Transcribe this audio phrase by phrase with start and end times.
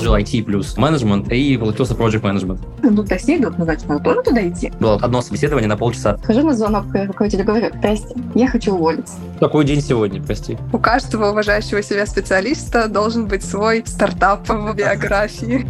[0.00, 2.58] сложил IT плюс менеджмент и получился project management.
[2.82, 4.72] Ну, достигнут, ну, значит, надо тоже туда идти.
[4.80, 6.18] Было одно собеседование на полчаса.
[6.24, 9.14] Хожу на звонок к руководителю, говорю, здрасте, я хочу уволиться.
[9.38, 10.56] Какой день сегодня, прости?
[10.72, 15.66] У каждого уважающего себя специалиста должен быть свой стартап в биографии.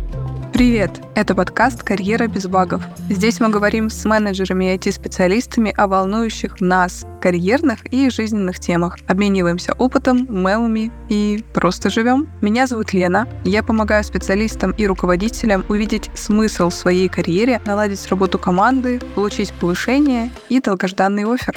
[0.61, 1.01] Привет!
[1.15, 2.83] Это подкаст «Карьера без багов».
[3.09, 8.99] Здесь мы говорим с менеджерами и IT-специалистами о волнующих нас карьерных и жизненных темах.
[9.07, 12.29] Обмениваемся опытом, мемами и просто живем.
[12.43, 13.27] Меня зовут Лена.
[13.43, 20.31] Я помогаю специалистам и руководителям увидеть смысл в своей карьере, наладить работу команды, получить повышение
[20.51, 21.57] и долгожданный офер.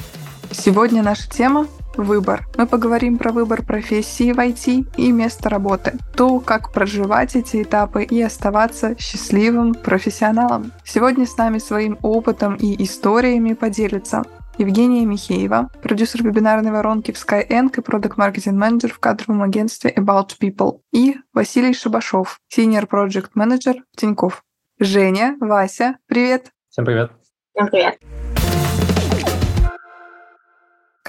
[0.50, 2.48] Сегодня наша тема Выбор.
[2.58, 5.94] Мы поговорим про выбор профессии в IT и место работы.
[6.16, 10.72] То, как проживать эти этапы и оставаться счастливым профессионалом.
[10.84, 14.24] Сегодня с нами своим опытом и историями поделится
[14.58, 20.32] Евгения Михеева, продюсер вебинарной воронки в Skyeng и продукт маркетинг менеджер в кадровом агентстве About
[20.40, 20.82] People.
[20.92, 24.44] И Василий Шабашов, senior project manager в Тинькофф.
[24.80, 26.52] Женя, Вася, привет!
[26.70, 27.12] Всем привет!
[27.54, 28.13] Всем привет!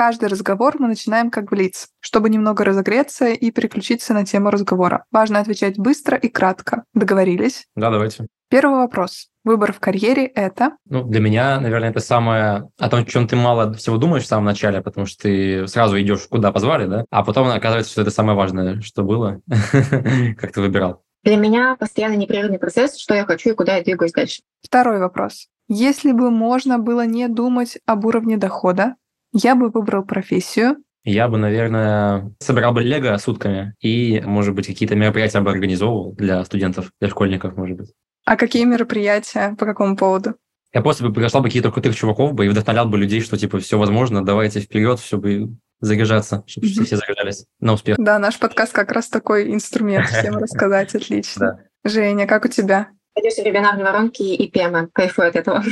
[0.06, 5.06] Каждый разговор мы начинаем как блиц, чтобы немного разогреться и переключиться на тему разговора.
[5.10, 6.84] Важно отвечать быстро и кратко.
[6.92, 7.64] Договорились?
[7.74, 8.27] Да, давайте.
[8.50, 9.28] Первый вопрос.
[9.44, 10.72] Выбор в карьере— это?
[10.84, 12.69] Ну, для меня, наверное, это самое...
[12.78, 15.98] О том, о чем ты мало всего думаешь в самом начале, потому что ты сразу
[15.98, 17.06] идешь, куда позвали, да?
[17.08, 19.41] А потом оказывается, что это самое важное, что было,
[20.38, 21.02] как ты выбирал.
[21.22, 24.42] Для меня постоянно непрерывный процесс, что я хочу и куда я двигаюсь дальше.
[24.62, 25.47] Второй вопрос.
[25.66, 28.97] Если бы можно было не думать об уровне дохода,
[29.35, 30.77] я бы выбрал профессию.
[31.05, 36.43] Я бы, наверное, собирал бы лего сутками и, может быть, какие-то мероприятия бы организовывал для
[36.45, 37.93] студентов, для школьников, может быть.
[38.25, 39.55] А какие мероприятия?
[39.59, 40.37] По какому поводу?
[40.73, 43.59] Я просто бы приглашал бы каких-то крутых чуваков бы и вдохновлял бы людей, что, типа,
[43.59, 46.85] все возможно, давайте вперед, все бы заряжаться, чтобы mm-hmm.
[46.85, 47.97] все заряжались на успех.
[47.99, 51.61] Да, наш подкаст как раз такой инструмент всем рассказать, отлично.
[51.85, 52.89] Женя, как у тебя?
[53.12, 55.62] Продюсер вебинарной воронки и ПМ, кайфую от этого.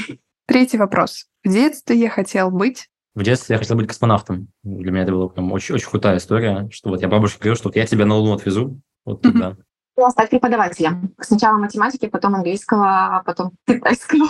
[0.47, 1.27] Третий вопрос.
[1.43, 4.49] В детстве я хотел быть в детстве я хотел быть космонавтом.
[4.63, 7.69] Для меня это была прям очень, очень крутая история, что вот я бабушке говорю, что
[7.69, 9.51] вот я тебя на Луну отвезу, вот туда.
[9.51, 9.63] Mm-hmm.
[9.99, 11.15] Я стать преподавателем.
[11.21, 14.29] Сначала математики, потом английского, а потом китайского.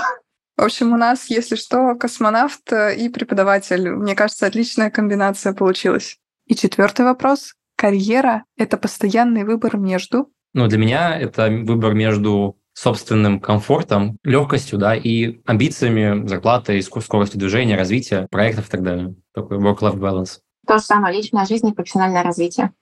[0.57, 3.91] В общем, у нас, если что, космонавт и преподаватель.
[3.91, 6.19] Мне кажется, отличная комбинация получилась.
[6.47, 7.55] И четвертый вопрос.
[7.77, 10.31] Карьера— это постоянный выбор между...
[10.55, 17.77] Ну, для меня это выбор между собственным комфортом, легкостью, да, и амбициями, зарплатой, скоростью движения,
[17.77, 19.15] развития проектов и так далее.
[19.35, 20.39] Такой work-life balance.
[20.67, 22.73] То же самое, личная жизнь и профессиональное развитие.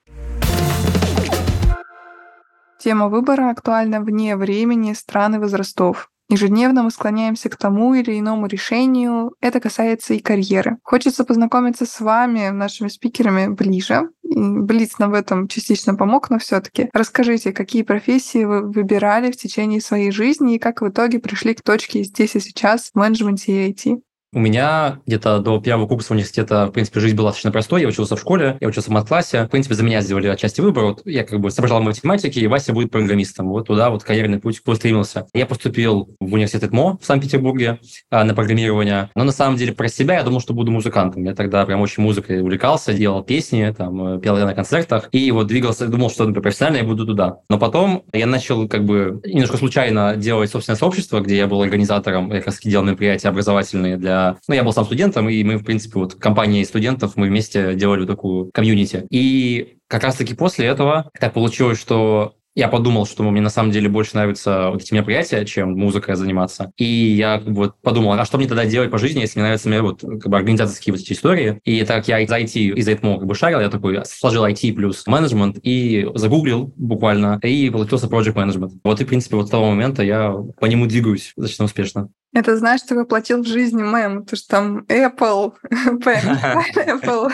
[2.79, 6.11] Тема выбора актуальна вне времени, стран и возрастов.
[6.31, 9.35] Ежедневно мы склоняемся к тому или иному решению.
[9.41, 10.77] Это касается и карьеры.
[10.85, 14.11] Хочется познакомиться с вами, нашими спикерами, ближе.
[14.23, 19.37] Блиц нам в этом частично помог, но все таки Расскажите, какие профессии вы выбирали в
[19.37, 23.67] течение своей жизни и как в итоге пришли к точке здесь и сейчас в менеджменте
[23.67, 24.01] и IT?
[24.33, 27.83] У меня где-то до первого курса университета, в принципе, жизнь была достаточно простой.
[27.83, 29.47] Я учился в школе, я учился в мат-классе.
[29.47, 30.85] В принципе, за меня сделали отчасти выбор.
[30.85, 33.49] Вот я как бы соображал математики, и Вася будет программистом.
[33.49, 35.27] Вот туда вот карьерный путь устремился.
[35.35, 39.11] Я поступил в университет МО в Санкт-Петербурге а, на программирование.
[39.17, 41.25] Но на самом деле про себя я думал, что буду музыкантом.
[41.25, 45.09] Я тогда прям очень музыкой увлекался, делал песни, там, э, пел на концертах.
[45.11, 47.39] И вот двигался, думал, что например, профессионально я буду туда.
[47.49, 52.31] Но потом я начал как бы немножко случайно делать собственное сообщество, где я был организатором,
[52.31, 55.65] я как раз делал мероприятия образовательные для ну, я был сам студентом, и мы, в
[55.65, 59.07] принципе, вот компания студентов, мы вместе делали такую комьюнити.
[59.11, 63.89] И как раз-таки после этого так получилось, что я подумал, что мне на самом деле
[63.89, 66.73] больше нравятся вот эти мероприятия, чем музыкой заниматься.
[66.77, 69.83] И я вот подумал, а что мне тогда делать по жизни, если мне нравятся мне
[69.83, 71.61] вот как бы организаторские вот эти истории.
[71.65, 75.07] И так я из IT, из этого как бы шарил, я такой сложил IT плюс
[75.07, 78.73] менеджмент и загуглил буквально, и получился project management.
[78.83, 82.09] Вот и, в принципе, вот с того момента я по нему двигаюсь достаточно успешно.
[82.33, 87.33] Это, знаешь, ты воплотил в жизни мем, то что там Apple, Apple.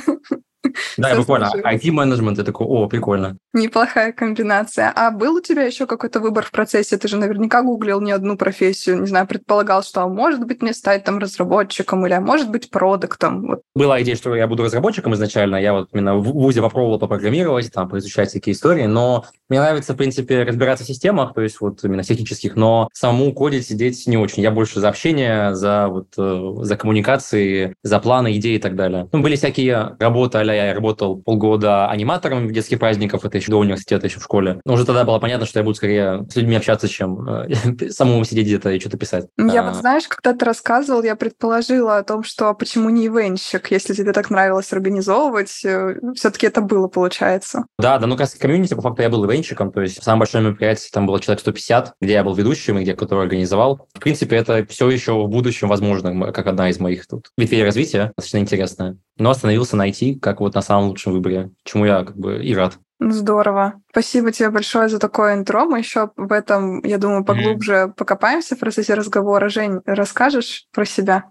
[0.97, 3.37] Да, я буквально IT-менеджмент, я такой, о, прикольно.
[3.53, 4.93] Неплохая комбинация.
[4.95, 6.97] А был у тебя еще какой-то выбор в процессе?
[6.97, 10.73] Ты же наверняка гуглил не одну профессию, не знаю, предполагал, что а может быть мне
[10.73, 13.47] стать там разработчиком или а может быть продуктом.
[13.47, 13.63] Вот.
[13.75, 15.57] Была идея, что я буду разработчиком изначально.
[15.57, 19.97] Я вот именно в ВУЗе попробовал попрограммировать, там, поизучать всякие истории, но мне нравится, в
[19.97, 24.43] принципе, разбираться в системах, то есть вот именно технических, но самому кодить сидеть не очень.
[24.43, 29.09] Я больше за общение, за вот э, за коммуникации, за планы, идеи и так далее.
[29.13, 33.59] Ну, были всякие работы а я работал полгода аниматором в детских праздниках, это еще до
[33.59, 34.61] университета, еще в школе.
[34.65, 38.25] Но уже тогда было понятно, что я буду скорее с людьми общаться, чем э, самому
[38.25, 39.27] сидеть где-то и что-то писать.
[39.37, 39.69] Я а...
[39.69, 44.13] вот, знаешь, когда ты рассказывал, я предположила о том, что почему не ивенщик, если тебе
[44.13, 47.67] так нравилось организовывать, э, все-таки это было, получается.
[47.79, 50.91] Да, да, ну, как комьюнити, по факту, я был ивенщиком, то есть самое большое мероприятие,
[50.93, 53.87] там было человек 150, где я был ведущим и где который организовал.
[53.95, 58.13] В принципе, это все еще в будущем возможно, как одна из моих тут ветвей развития,
[58.17, 58.99] достаточно интересная.
[59.19, 62.55] Но остановился на IT как вот на самом лучшем выборе, чему я как бы и
[62.55, 62.79] рад.
[62.99, 63.75] Здорово.
[63.91, 65.65] Спасибо тебе большое за такое интро.
[65.65, 67.93] Мы еще в этом, я думаю, поглубже mm-hmm.
[67.93, 69.51] покопаемся в процессе разговора.
[69.51, 71.25] Жень, расскажешь про себя?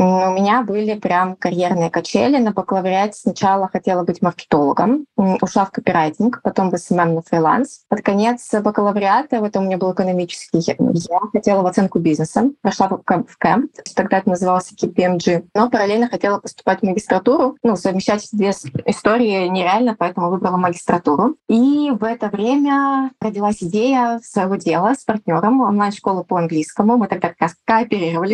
[0.00, 2.38] У меня были прям карьерные качели.
[2.38, 7.80] На бакалавриате сначала хотела быть маркетологом, ушла в копирайтинг, потом в SMM на фриланс.
[7.88, 10.76] Под конец бакалавриата, это у меня был экономический, я
[11.32, 16.78] хотела в оценку бизнеса, прошла в кэмп, тогда это назывался KPMG, но параллельно хотела поступать
[16.78, 17.56] в магистратуру.
[17.64, 21.34] Ну, совмещать две истории нереально, поэтому выбрала магистратуру.
[21.48, 26.96] И в это время родилась идея своего дела с партнером онлайн-школы по английскому.
[26.96, 27.56] Мы тогда как раз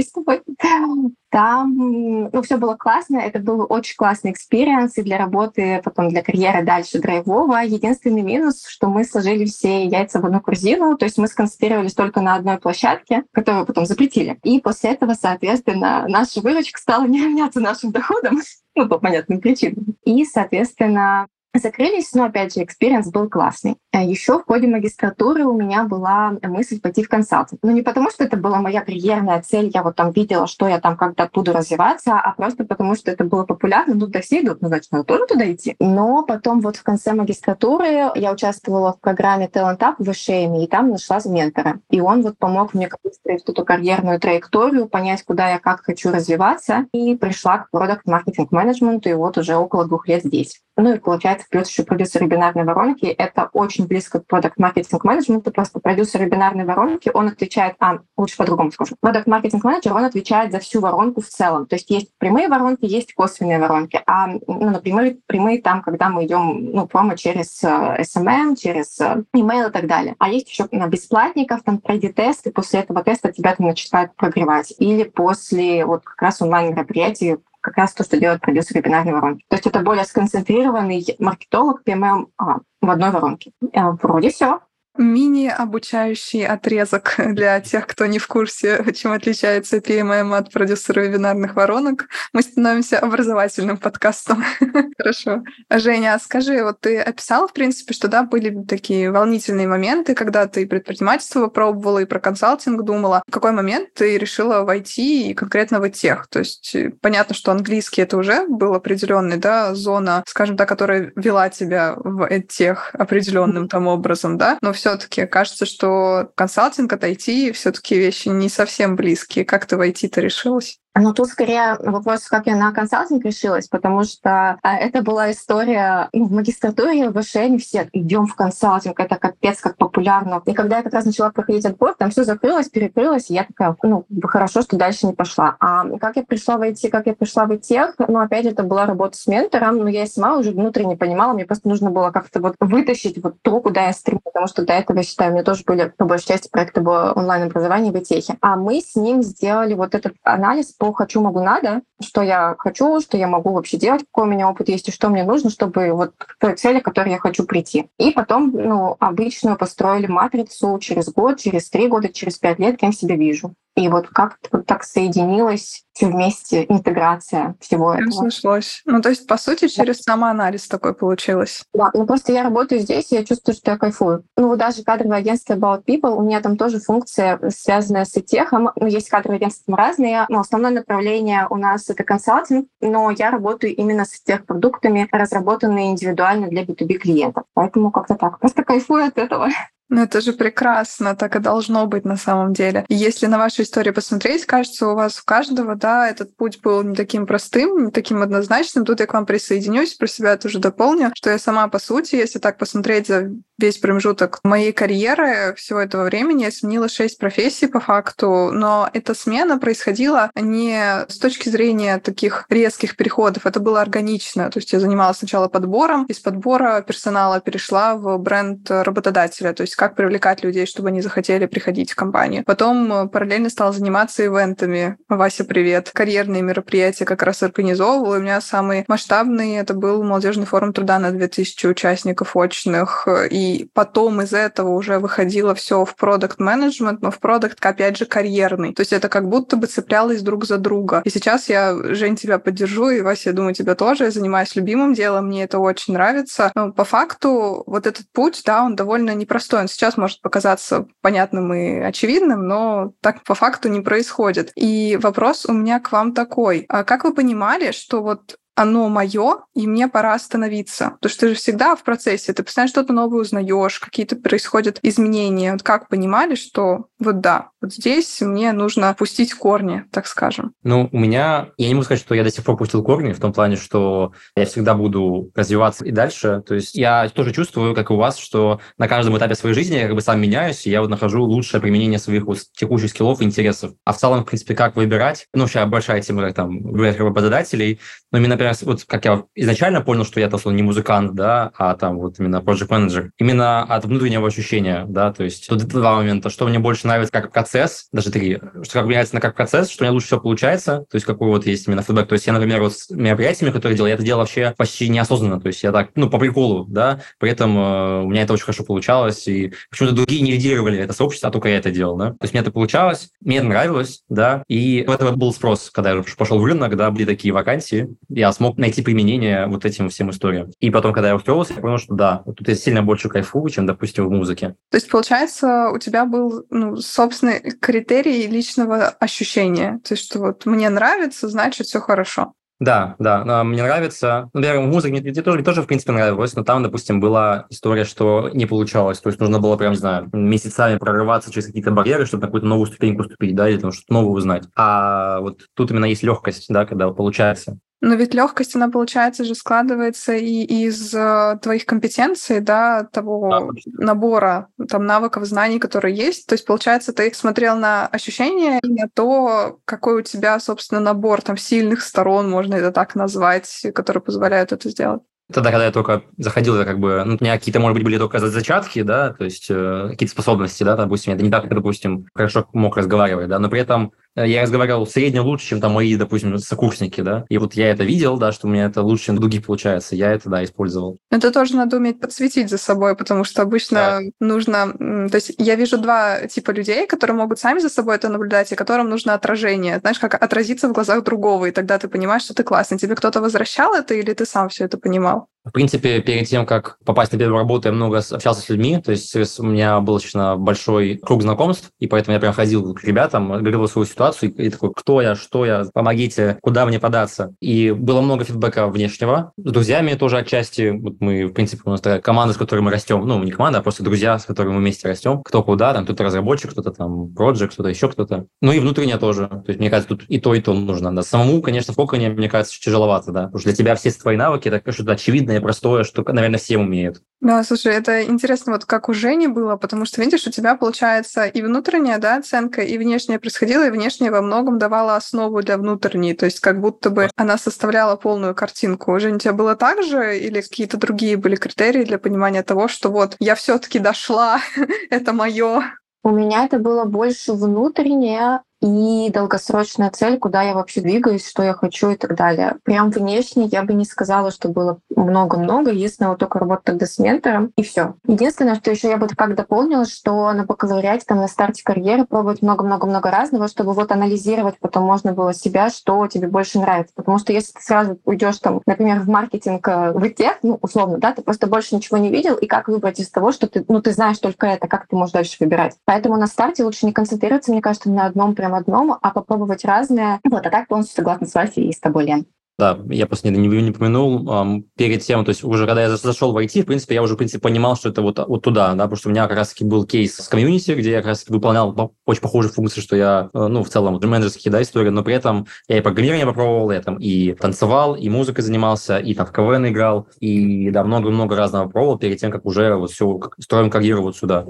[0.03, 0.43] с тобой.
[1.55, 6.21] Там ну, все было классно, это был очень классный experience и для работы, потом для
[6.21, 7.59] карьеры дальше драйвово.
[7.59, 12.21] Единственный минус, что мы сложили все яйца в одну корзину, то есть мы сконцентрировались только
[12.21, 14.37] на одной площадке, которую потом запретили.
[14.43, 18.41] И после этого, соответственно, наша выручка стала не равняться нашим доходам,
[18.75, 19.95] ну, по понятным причинам.
[20.05, 21.29] И, соответственно,
[21.59, 23.77] закрылись, но опять же experience был классный.
[23.93, 27.61] А Еще в ходе магистратуры у меня была мысль пойти в консалтинг.
[27.63, 30.69] Но ну, не потому, что это была моя карьерная цель, я вот там видела, что
[30.69, 34.63] я там как-то буду развиваться, а просто потому, что это было популярно, ну, все идут,
[34.63, 35.77] ну, значит, надо тоже туда идти.
[35.79, 40.67] Но потом вот в конце магистратуры я участвовала в программе Talent Up в Эшеме, и
[40.67, 41.81] там нашла ментора.
[41.91, 46.87] И он вот помог мне выстроить эту карьерную траекторию, понять, куда я как хочу развиваться,
[46.93, 50.61] и пришла к продукт-маркетинг менеджменту, и вот уже около двух лет здесь.
[50.77, 53.07] Ну и получается, плюс еще продюсер бинарной воронки.
[53.07, 55.51] Это очень близко к продукт-маркетинг менеджменту.
[55.51, 58.97] Просто продюсер бинарной воронки, он отвечает, а, лучше по-другому скажу.
[59.01, 61.67] Продукт-маркетинг менеджер, он отвечает за всю воронку в целом.
[61.67, 64.01] То есть есть прямые воронки, есть косвенные воронки.
[64.07, 69.25] А ну, например, прямые там, когда мы идем ну, промо через э, SMM, через э,
[69.35, 70.15] email и так далее.
[70.19, 74.15] А есть еще на бесплатников, там пройди тест, и после этого теста тебя там начинают
[74.17, 74.75] прогревать.
[74.79, 79.45] Или после вот как раз онлайн-мероприятий как раз то, что делает продюсер вебинарной воронки.
[79.49, 83.53] То есть это более сконцентрированный маркетолог PMM а, в одной воронке.
[83.73, 84.61] А, вроде все
[84.97, 92.09] мини-обучающий отрезок для тех, кто не в курсе, чем отличается PMM от продюсера вебинарных воронок.
[92.33, 94.45] Мы становимся образовательным подкастом.
[94.99, 95.43] Хорошо.
[95.71, 100.47] Женя, а скажи, вот ты описала, в принципе, что да, были такие волнительные моменты, когда
[100.47, 103.23] ты предпринимательство пробовала и про консалтинг думала.
[103.27, 106.29] В какой момент ты решила войти и конкретно в тех?
[106.29, 111.13] То есть э, понятно, что английский это уже был определенный, да, зона, скажем так, которая
[111.17, 117.05] вела тебя в тех определенным там образом, да, но все все-таки кажется, что консалтинг от
[117.05, 119.47] IT все-таки вещи не совсем близкие.
[119.47, 120.79] Как ты в IT-то решилась?
[120.97, 126.09] Ну, тут скорее вопрос, как я на консалтинг решилась, потому что а, это была история
[126.13, 130.41] ну, в магистратуре, в ВШЭ, все идем в консалтинг, это капец как популярно.
[130.47, 133.77] И когда я как раз начала проходить отбор, там все закрылось, перекрылось, и я такая,
[133.83, 135.57] ну, хорошо, что дальше не пошла.
[135.59, 138.87] А как я пришла в IT, как я пришла в тех, ну, опять это была
[138.87, 142.55] работа с ментором, но я сама уже внутренне понимала, мне просто нужно было как-то вот
[142.61, 145.65] вытащить вот то, куда я стремлюсь, потому что до этого, я считаю, у меня тоже
[145.67, 148.37] были, по большей части, проекты было онлайн-образование в ИТЕХе.
[148.41, 153.17] А мы с ним сделали вот этот анализ хочу, могу, надо, что я хочу, что
[153.17, 156.13] я могу вообще делать, какой у меня опыт есть и что мне нужно, чтобы вот
[156.17, 157.89] к той цели, к которой я хочу прийти.
[157.99, 162.93] И потом, ну, обычную построили матрицу через год, через три года, через пять лет, кем
[162.93, 163.55] себя вижу.
[163.77, 168.31] И вот как вот так соединилось все вместе, интеграция всего этого.
[168.31, 168.83] Сошлось.
[168.85, 170.13] Ну, то есть, по сути, через да.
[170.13, 171.65] самоанализ такой получилось.
[171.73, 174.25] Да, ну просто я работаю здесь, и я чувствую, что я кайфую.
[174.37, 178.71] Ну, даже кадровое агентство About People, у меня там тоже функция, связанная с техом.
[178.77, 183.75] Ну, есть кадровые агентства разные, но основное направление у нас это консалтинг, но я работаю
[183.75, 187.45] именно с тех продуктами, разработанные индивидуально для B2B клиентов.
[187.55, 188.39] Поэтому как-то так.
[188.39, 189.49] Просто кайфую от этого.
[189.91, 192.87] Ну, это же прекрасно, так и должно быть на самом деле.
[192.89, 196.97] Если на вашу историю посмотреть, кажется, у вас у каждого, да, этот путь был не
[196.97, 198.87] таким простым, не таким однозначным.
[198.87, 202.39] Тут я к вам присоединюсь, про себя тоже дополню, что я сама, по сути, если
[202.39, 207.81] так посмотреть за весь промежуток моей карьеры всего этого времени я сменила шесть профессий по
[207.81, 214.51] факту, но эта смена происходила не с точки зрения таких резких переходов, это было органично.
[214.51, 219.77] То есть я занималась сначала подбором, из подбора персонала перешла в бренд работодателя, то есть
[219.77, 222.45] как привлекать людей, чтобы они захотели приходить в компанию.
[222.45, 224.97] Потом параллельно стала заниматься ивентами.
[225.09, 225.91] Вася, привет.
[225.93, 228.17] Карьерные мероприятия как раз организовывала.
[228.17, 233.07] У меня самый масштабный это был молодежный форум труда на 2000 участников очных.
[233.31, 238.07] И потом из этого уже выходило все в продукт менеджмент но в продукт, опять же,
[238.07, 238.73] карьерный.
[238.75, 241.03] То есть это как будто бы цеплялось друг за друга.
[241.05, 244.05] И сейчас я, Жень, тебя поддержу, и Вася, я думаю, тебя тоже.
[244.05, 246.51] Я занимаюсь любимым делом, мне это очень нравится.
[246.55, 249.61] Но по факту вот этот путь, да, он довольно непростой.
[249.61, 254.53] Он сейчас может показаться понятным и очевидным, но так по факту не происходит.
[254.57, 256.65] И вопрос у меня к вам такой.
[256.69, 260.93] А как вы понимали, что вот оно мое, и мне пора остановиться.
[261.01, 265.53] Потому что ты же всегда в процессе, ты постоянно что-то новое узнаешь, какие-то происходят изменения.
[265.53, 270.53] Вот как понимали, что вот да, вот здесь мне нужно пустить корни, так скажем?
[270.63, 273.21] Ну, у меня, я не могу сказать, что я до сих пор пустил корни, в
[273.21, 276.43] том плане, что я всегда буду развиваться и дальше.
[276.47, 279.77] То есть я тоже чувствую, как и у вас, что на каждом этапе своей жизни
[279.77, 283.21] я как бы сам меняюсь, и я вот нахожу лучшее применение своих вот текущих скиллов
[283.21, 283.73] и интересов.
[283.85, 287.81] А в целом, в принципе, как выбирать, ну, сейчас большая тема, как там, выбирать работодателей,
[288.13, 291.75] но именно например, вот как я изначально понял, что я, то, не музыкант, да, а
[291.75, 296.31] там вот именно project менеджер именно от внутреннего ощущения, да, то есть тут два момента,
[296.31, 299.83] что мне больше нравится как процесс, даже три, что как мне нравится как процесс, что
[299.83, 302.33] у меня лучше все получается, то есть какой вот есть именно фидбэк, то есть я,
[302.33, 305.73] например, вот с мероприятиями, которые делал, я это делал вообще почти неосознанно, то есть я
[305.73, 309.53] так, ну, по приколу, да, при этом э, у меня это очень хорошо получалось, и
[309.71, 312.41] почему-то другие не лидировали это сообщество, а только я это делал, да, то есть мне
[312.41, 316.45] это получалось, мне это нравилось, да, и в этого был спрос, когда я пошел в
[316.45, 320.51] рынок, да, были такие вакансии, я смог найти применение вот этим всем историям.
[320.61, 323.49] И потом, когда я устроился, я понял, что да, вот тут я сильно больше кайфую,
[323.51, 324.57] чем, допустим, в музыке.
[324.71, 329.81] То есть, получается, у тебя был ну, собственный критерий личного ощущения.
[329.85, 332.33] То есть, что вот мне нравится, значит, все хорошо.
[332.61, 334.31] Да, да, мне нравится.
[334.33, 337.47] Ну, например, музыка мне, мне, тоже, мне тоже, в принципе, нравилось, но там, допустим, была
[337.51, 339.01] история, что не получалось.
[339.01, 342.47] То есть нужно было прям, не знаю, месяцами прорываться через какие-то барьеры, чтобы на какую-то
[342.47, 344.45] новую ступеньку ступить, да, или там что-то новое узнать.
[344.57, 347.59] А вот тут именно есть легкость, да, когда получается.
[347.87, 353.85] Но ведь легкость, она, получается, же складывается и из э, твоих компетенций, да, того да.
[353.85, 356.27] набора там навыков, знаний, которые есть.
[356.27, 361.21] То есть, получается, ты смотрел на ощущения и на то, какой у тебя, собственно, набор
[361.21, 365.03] там сильных сторон, можно это так назвать, которые позволяют это сделать.
[365.31, 367.99] Тогда, когда я только заходил, я как бы, ну, у меня какие-то, может быть, были
[367.99, 372.07] только зачатки, да, то есть э, какие-то способности, да, допустим, это не так, как, допустим,
[372.15, 375.97] хорошо мог разговаривать, да, но при этом я разговаривал в среднем лучше, чем там мои,
[375.97, 379.17] допустим, сокурсники, да, и вот я это видел, да, что у меня это лучше, чем
[379.17, 380.99] других получается, я это, да, использовал.
[381.11, 384.01] Это тоже надо уметь подсветить за собой, потому что обычно да.
[384.21, 384.73] нужно...
[385.09, 388.57] То есть я вижу два типа людей, которые могут сами за собой это наблюдать, и
[388.57, 392.43] которым нужно отражение, знаешь, как отразиться в глазах другого, и тогда ты понимаешь, что ты
[392.43, 392.79] классный.
[392.79, 395.29] Тебе кто-то возвращал это, или ты сам все это понимал?
[395.45, 398.93] В принципе, перед тем, как попасть на первую работу, я много общался с людьми, то
[398.93, 403.29] есть у меня был достаточно большой круг знакомств, и поэтому я прям ходил к ребятам,
[403.29, 407.35] говорил свою ситуацию, и такой, кто я, что я, помогите, куда мне податься.
[407.41, 410.71] И было много фидбэка внешнего, с друзьями тоже отчасти.
[410.71, 413.59] Вот мы, в принципе, у нас такая команда, с которой мы растем, ну, не команда,
[413.59, 417.13] а просто друзья, с которыми мы вместе растем, кто куда, там кто-то разработчик, кто-то там
[417.15, 418.27] проект, кто-то еще кто-то.
[418.41, 419.29] Ну и внутренне тоже.
[419.29, 420.95] То есть, мне кажется, тут и то, и то нужно.
[420.95, 421.03] Да.
[421.03, 424.49] Самому, конечно, в Коконе, мне кажется, тяжеловато, да, потому что для тебя все твои навыки,
[424.49, 427.03] это что-то очевидное, очевидное, простое, что, наверное, все умеют.
[427.21, 431.25] Да, слушай, это интересно, вот как у Жени было, потому что, видишь, у тебя получается
[431.25, 436.15] и внутренняя да, оценка, и внешняя происходила, и внешняя во многом давала основу для внутренней,
[436.15, 438.99] то есть как будто бы она составляла полную картинку.
[438.99, 442.91] Жень, у тебя было так же или какие-то другие были критерии для понимания того, что
[442.91, 444.41] вот я все таки дошла,
[444.91, 445.63] это мое?
[446.03, 451.53] У меня это было больше внутреннее, и долгосрочная цель, куда я вообще двигаюсь, что я
[451.53, 452.57] хочу и так далее.
[452.65, 455.71] Прям внешне я бы не сказала, что было много-много.
[455.71, 457.95] Единственное, вот только работа тогда с ментором, и все.
[458.07, 462.41] Единственное, что еще я бы как дополнила, что на бакалавриате, там на старте карьеры пробовать
[462.41, 466.95] много-много-много разного, чтобы вот анализировать потом можно было себя, что тебе больше нравится.
[466.97, 470.97] Потому что если ты сразу уйдешь там, например, в маркетинг, э, в тех, ну, условно,
[470.97, 473.83] да, ты просто больше ничего не видел, и как выбрать из того, что ты, ну,
[473.83, 475.77] ты знаешь только это, как ты можешь дальше выбирать.
[475.85, 480.21] Поэтому на старте лучше не концентрироваться, мне кажется, на одном прям одном, а попробовать разное.
[480.29, 482.27] Вот, а так полностью согласна с Васей и с тобой, Лен.
[482.57, 484.65] Да, я просто не, не, не упомянул.
[484.77, 487.17] Перед тем, то есть уже когда я зашел в IT, в принципе, я уже, в
[487.17, 489.85] принципе, понимал, что это вот, вот туда, да, потому что у меня как раз-таки был
[489.85, 493.65] кейс с комьюнити, где я как раз выполнял очень похожие функции, что я, э, ну,
[493.65, 497.33] в целом, менеджерские, да, истории, но при этом я и программирование попробовал, я там и
[497.33, 502.21] танцевал, и музыкой занимался, и там в КВН играл, и, да, много-много разного пробовал перед
[502.21, 504.47] тем, как уже вот все строим карьеру вот сюда.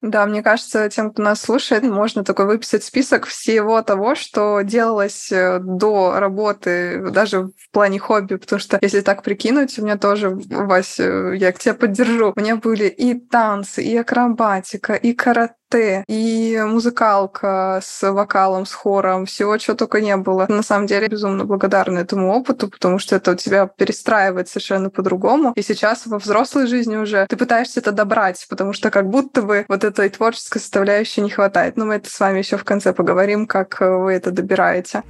[0.00, 5.32] Да, мне кажется, тем, кто нас слушает, можно такой выписать список всего того, что делалось
[5.32, 10.30] э, до работы, даже в плане хобби, потому что если так прикинуть, у меня тоже,
[10.30, 15.54] Вася, э, я к тебе поддержу, у меня были и танцы, и акробатика, и карате,
[15.76, 20.46] и музыкалка с вокалом, с хором, всего, чего только не было.
[20.48, 25.52] На самом деле, безумно благодарна этому опыту, потому что это у тебя перестраивает совершенно по-другому.
[25.56, 29.66] И сейчас во взрослой жизни уже ты пытаешься это добрать, потому что как будто бы
[29.68, 31.76] вот этой творческой составляющей не хватает.
[31.76, 35.02] Но мы это с вами еще в конце поговорим, как вы это добираете.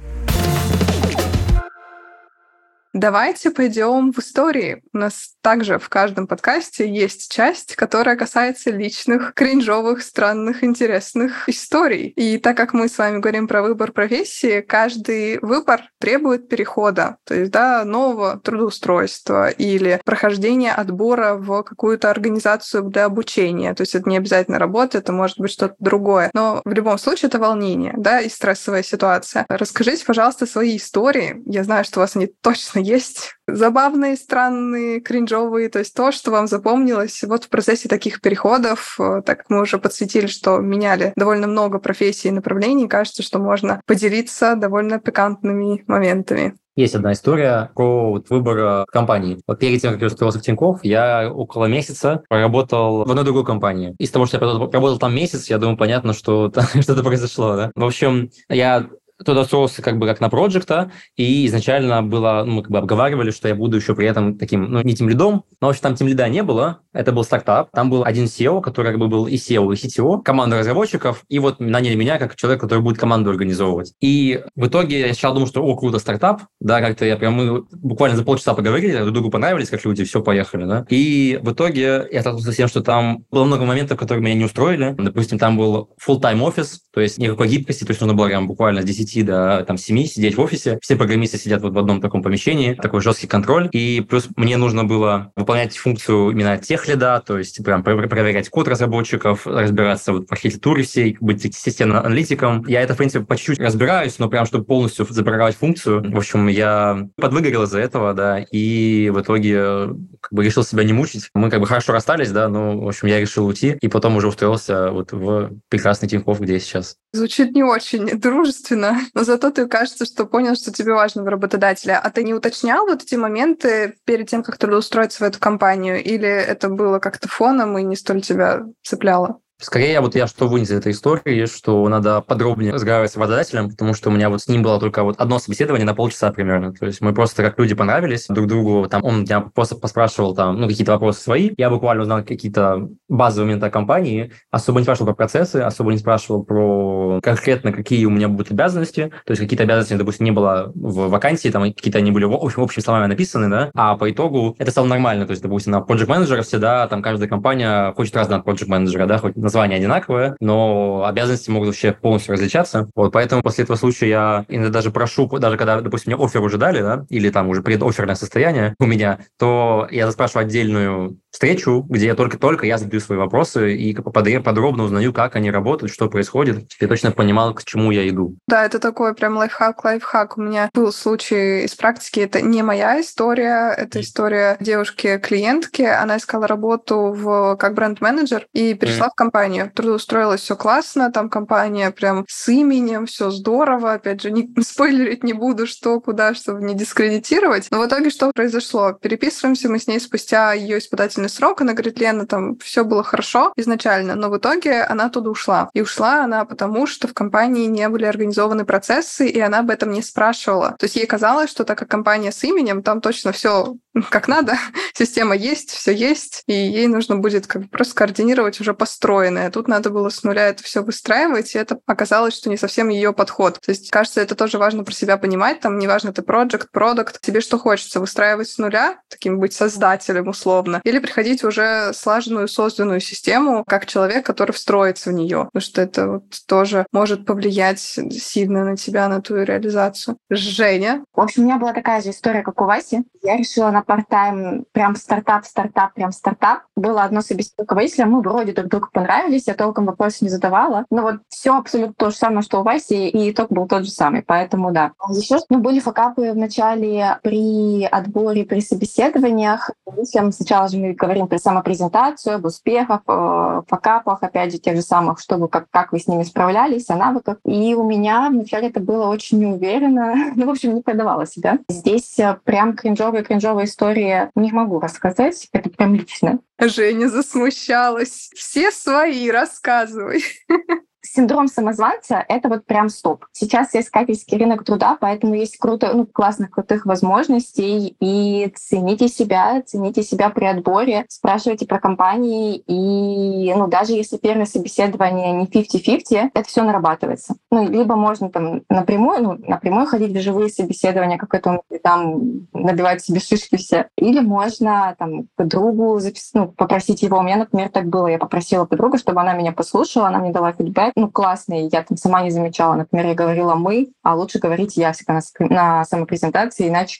[2.93, 4.81] Давайте пойдем в истории.
[4.93, 12.09] У нас также в каждом подкасте есть часть, которая касается личных, кринжовых, странных, интересных историй.
[12.09, 17.33] И так как мы с вами говорим про выбор профессии, каждый выбор требует перехода, то
[17.33, 23.73] есть да, нового трудоустройства или прохождения отбора в какую-то организацию для обучения.
[23.73, 26.29] То есть это не обязательно работа, это может быть что-то другое.
[26.35, 29.47] Но в любом случае это волнение, да, и стрессовая ситуация.
[29.49, 31.41] Расскажите, пожалуйста, свои истории.
[31.47, 36.31] Я знаю, что у вас они точно есть забавные, странные, кринжовые, то есть то, что
[36.31, 41.47] вам запомнилось вот в процессе таких переходов, э, так мы уже подсветили, что меняли довольно
[41.47, 46.55] много профессий и направлений, кажется, что можно поделиться довольно пикантными моментами.
[46.79, 49.41] Есть одна история про вот выбор компании.
[49.45, 53.43] Вот перед тем, как я устроился в Тинькофф, я около месяца поработал в одной другой
[53.43, 53.95] компании.
[53.99, 57.57] Из того, что я работал там месяц, я думаю, понятно, что что-то произошло.
[57.57, 57.71] Да?
[57.75, 58.87] В общем, я
[59.23, 63.31] туда устроился как бы как на проекта, и изначально было, ну, мы как бы обговаривали,
[63.31, 65.95] что я буду еще при этом таким, ну, не тем лидом, но, в общем, там
[65.95, 69.27] тем лида не было, это был стартап, там был один SEO, который как бы был
[69.27, 73.29] и SEO, и CTO, команда разработчиков, и вот наняли меня как человек, который будет команду
[73.29, 73.93] организовывать.
[73.99, 77.63] И в итоге я сначала думал, что, о, круто, стартап, да, как-то я прям, мы
[77.71, 80.85] буквально за полчаса поговорили, друг другу понравились, как люди, все, поехали, да.
[80.89, 84.45] И в итоге я столкнулся с тем, что там было много моментов, которые меня не
[84.45, 84.95] устроили.
[84.97, 88.81] Допустим, там был full-time офис, то есть никакой гибкости, то есть нужно было прям буквально
[88.81, 90.79] с 10 10 до там, 7 сидеть в офисе.
[90.81, 93.69] Все программисты сидят вот в одном таком помещении, такой жесткий контроль.
[93.71, 98.67] И плюс мне нужно было выполнять функцию именно тех лида, то есть прям проверять код
[98.67, 102.65] разработчиков, разбираться вот в архитектуре всей, быть системным аналитиком.
[102.67, 106.11] Я это, в принципе, по чуть-чуть разбираюсь, но прям, чтобы полностью запрограммировать функцию.
[106.11, 109.89] В общем, я подвыгорел из-за этого, да, и в итоге
[110.21, 111.29] как бы решил себя не мучить.
[111.33, 114.27] Мы как бы хорошо расстались, да, но, в общем, я решил уйти, и потом уже
[114.27, 116.95] устроился вот в прекрасный Тинькофф, где я сейчас.
[117.11, 121.95] Звучит не очень дружественно, но зато ты кажется, что понял, что тебе важно в работодателе.
[121.95, 126.03] А ты не уточнял вот эти моменты перед тем, как трудоустроиться в эту компанию?
[126.03, 129.39] Или это было как-то фоном и не столь тебя цепляло?
[129.61, 133.93] Скорее, вот я что вынес из этой истории, что надо подробнее разговаривать с работодателем, потому
[133.93, 136.71] что у меня вот с ним было только вот одно собеседование на полчаса примерно.
[136.71, 138.87] То есть мы просто как люди понравились друг другу.
[138.87, 141.51] Там он меня просто поспрашивал там, ну, какие-то вопросы свои.
[141.57, 144.31] Я буквально узнал какие-то базовые моменты о компании.
[144.49, 149.11] Особо не спрашивал про процессы, особо не спрашивал про конкретно, какие у меня будут обязанности.
[149.25, 152.61] То есть какие-то обязанности, допустим, не было в вакансии, там какие-то они были в общем,
[152.63, 155.25] общими словами написаны, да, а по итогу это стало нормально.
[155.25, 159.17] То есть, допустим, на project менеджера всегда там каждая компания хочет разного project менеджера, да,
[159.17, 162.89] хоть название одинаковое, но обязанности могут вообще полностью различаться.
[162.95, 166.57] Вот поэтому после этого случая я иногда даже прошу, даже когда, допустим, мне офер уже
[166.57, 172.07] дали, да, или там уже предоферное состояние у меня, то я заспрашиваю отдельную встречу, где
[172.07, 176.71] я только-только я задаю свои вопросы и подробно узнаю, как они работают, что происходит.
[176.79, 178.35] Я точно понимал, к чему я иду.
[178.47, 180.37] Да, это такой прям лайфхак, лайфхак.
[180.37, 182.19] У меня был случай из практики.
[182.19, 185.83] Это не моя история, это история девушки-клиентки.
[185.83, 189.11] Она искала работу в, как бренд-менеджер и перешла mm.
[189.11, 189.71] в компанию.
[189.73, 193.93] Трудоустроилась, все классно, там компания прям с именем, все здорово.
[193.93, 197.67] Опять же, не спойлерить не буду, что, куда, чтобы не дискредитировать.
[197.71, 198.93] Но в итоге что произошло?
[198.93, 201.61] Переписываемся мы с ней спустя ее испытательный испытательный срок.
[201.61, 205.69] Она говорит, Лена, там все было хорошо изначально, но в итоге она оттуда ушла.
[205.73, 209.91] И ушла она потому, что в компании не были организованы процессы, и она об этом
[209.91, 210.75] не спрашивала.
[210.79, 213.75] То есть ей казалось, что так как компания с именем, там точно все
[214.09, 214.57] как надо,
[214.93, 219.51] система есть, все есть, и ей нужно будет как бы просто координировать уже построенное.
[219.51, 223.13] Тут надо было с нуля это все выстраивать, и это оказалось, что не совсем ее
[223.13, 223.59] подход.
[223.59, 227.41] То есть, кажется, это тоже важно про себя понимать, там, неважно, ты проект, продукт, тебе
[227.41, 233.63] что хочется, выстраивать с нуля, таким быть создателем условно, или приходить уже слаженную, созданную систему,
[233.67, 235.45] как человек, который встроится в нее.
[235.45, 240.17] Потому что это вот тоже может повлиять сильно на тебя, на твою реализацию.
[240.29, 241.03] Женя?
[241.15, 243.03] В общем, у меня была такая же история, как у Васи.
[243.23, 246.59] Я решила на парт-тайм прям стартап, стартап, прям стартап.
[246.75, 250.85] Было одно собеседование руководителя, мы вроде друг другу понравились, я толком вопросы не задавала.
[250.91, 253.91] Но вот все абсолютно то же самое, что у Васи, и итог был тот же
[253.91, 254.21] самый.
[254.21, 254.91] Поэтому да.
[255.09, 259.71] Еще ну, были факапы в начале при отборе, при собеседованиях.
[259.97, 265.19] Если сначала же мы говорим про самопрезентацию, об успехах, факапах, опять же, тех же самых,
[265.19, 267.37] чтобы как, как вы с ними справлялись, о навыках.
[267.45, 270.31] И у меня вначале это было очень неуверенно.
[270.35, 271.59] ну, в общем, не продавала себя.
[271.69, 275.47] Здесь э, прям кринжовые-кринжовые истории не могу рассказать.
[275.53, 276.39] Это прям лично.
[276.59, 278.29] Женя засмущалась.
[278.35, 280.23] Все свои, рассказывай.
[281.01, 283.25] синдром самозванца— это вот прям стоп.
[283.31, 290.03] Сейчас искательский рынок труда, поэтому есть круто, ну, классных, крутых возможностей, и цените себя, цените
[290.03, 296.47] себя при отборе, спрашивайте про компании, и, ну, даже если первое собеседование не 50-50, это
[296.47, 297.35] все нарабатывается.
[297.51, 303.03] Ну, либо можно там напрямую, ну, напрямую ходить в живые собеседования, как это там набивать
[303.03, 306.31] себе шишки все, или можно там к другу запис...
[306.33, 307.17] ну, попросить его.
[307.19, 308.07] У меня, например, так было.
[308.07, 311.97] Я попросила подругу, чтобы она меня послушала, она мне дала фидбэк, ну, классные, я там
[311.97, 312.75] сама не замечала.
[312.75, 316.99] Например, я говорила «мы», а лучше говорить «я» всегда на, на самопрезентации, иначе